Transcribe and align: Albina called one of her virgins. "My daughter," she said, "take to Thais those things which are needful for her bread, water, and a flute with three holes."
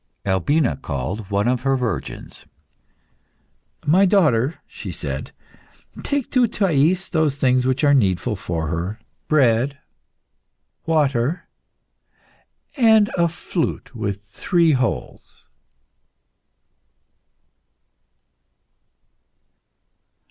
Albina 0.25 0.77
called 0.77 1.29
one 1.29 1.47
of 1.47 1.61
her 1.61 1.75
virgins. 1.77 2.47
"My 3.85 4.07
daughter," 4.07 4.55
she 4.65 4.91
said, 4.91 5.31
"take 6.01 6.31
to 6.31 6.47
Thais 6.47 7.07
those 7.07 7.35
things 7.35 7.67
which 7.67 7.83
are 7.83 7.93
needful 7.93 8.35
for 8.35 8.65
her 8.69 8.99
bread, 9.27 9.77
water, 10.87 11.47
and 12.75 13.11
a 13.15 13.27
flute 13.27 13.93
with 13.95 14.23
three 14.23 14.71
holes." 14.71 15.47